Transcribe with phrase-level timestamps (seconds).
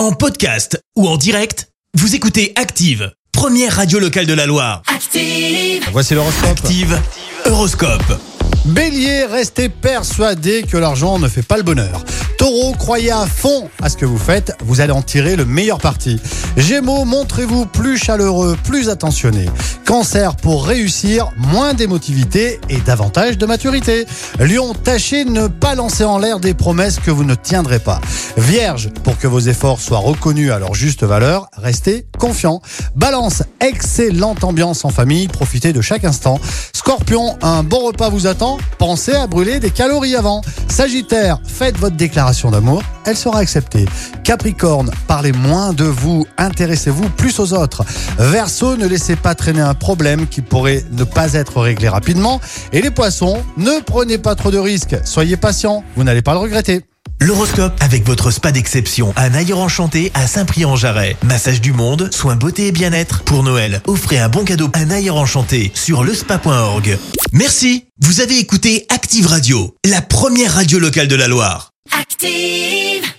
[0.00, 4.80] En podcast ou en direct, vous écoutez Active, première radio locale de la Loire.
[4.86, 5.86] Active.
[5.92, 6.48] Voici l'horoscope.
[6.48, 6.98] Active
[7.44, 8.18] Horoscope.
[8.64, 12.02] Bélier, restez persuadé que l'argent ne fait pas le bonheur.
[12.40, 15.76] Taureau, croyez à fond à ce que vous faites, vous allez en tirer le meilleur
[15.76, 16.18] parti.
[16.56, 19.44] Gémeaux, montrez-vous plus chaleureux, plus attentionné.
[19.86, 24.06] Cancer, pour réussir, moins d'émotivité et davantage de maturité.
[24.38, 28.00] Lion, tâchez de ne pas lancer en l'air des promesses que vous ne tiendrez pas.
[28.38, 32.62] Vierge, pour que vos efforts soient reconnus à leur juste valeur, restez confiant.
[32.96, 36.40] Balance, excellente ambiance en famille, profitez de chaque instant.
[36.72, 40.40] Scorpion, un bon repas vous attend, pensez à brûler des calories avant.
[40.68, 43.86] Sagittaire, faites votre déclaration d'amour, elle sera acceptée.
[44.24, 47.84] Capricorne, parlez moins de vous, intéressez-vous plus aux autres.
[48.18, 52.40] Verseau, ne laissez pas traîner un problème qui pourrait ne pas être réglé rapidement.
[52.72, 56.38] Et les poissons, ne prenez pas trop de risques, soyez patient, vous n'allez pas le
[56.38, 56.84] regretter.
[57.22, 61.16] L'horoscope avec votre spa d'exception à Naïre Enchanté à Saint-Prix-en-Jarret.
[61.22, 63.22] Massage du monde, soins beauté et bien-être.
[63.24, 66.98] Pour Noël, offrez un bon cadeau à Naïre Enchanté sur lespa.org.
[67.32, 67.84] Merci.
[68.00, 71.69] Vous avez écouté Active Radio, la première radio locale de la Loire.
[71.88, 73.09] Active.